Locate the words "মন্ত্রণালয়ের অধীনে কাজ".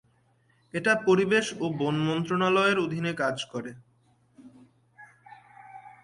2.07-3.37